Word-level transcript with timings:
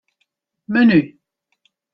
Menu. 0.67 0.99